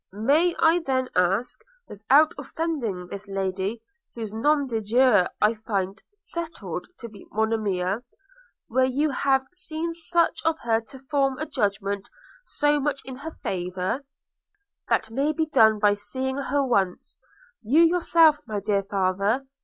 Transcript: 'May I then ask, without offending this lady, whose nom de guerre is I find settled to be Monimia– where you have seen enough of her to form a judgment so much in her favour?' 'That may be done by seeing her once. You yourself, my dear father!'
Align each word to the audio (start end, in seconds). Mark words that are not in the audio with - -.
'May 0.11 0.55
I 0.57 0.79
then 0.79 1.09
ask, 1.15 1.63
without 1.87 2.33
offending 2.35 3.05
this 3.05 3.27
lady, 3.27 3.83
whose 4.15 4.33
nom 4.33 4.65
de 4.65 4.81
guerre 4.81 5.25
is 5.25 5.29
I 5.39 5.53
find 5.53 6.01
settled 6.11 6.87
to 6.97 7.07
be 7.07 7.27
Monimia– 7.31 8.01
where 8.67 8.85
you 8.87 9.11
have 9.11 9.45
seen 9.53 9.91
enough 10.15 10.31
of 10.43 10.57
her 10.61 10.81
to 10.81 10.97
form 10.97 11.37
a 11.37 11.45
judgment 11.45 12.09
so 12.47 12.79
much 12.79 13.01
in 13.05 13.17
her 13.17 13.29
favour?' 13.43 14.03
'That 14.89 15.11
may 15.11 15.33
be 15.33 15.45
done 15.45 15.77
by 15.77 15.93
seeing 15.93 16.39
her 16.39 16.63
once. 16.65 17.19
You 17.61 17.83
yourself, 17.83 18.39
my 18.47 18.59
dear 18.59 18.81
father!' 18.81 19.45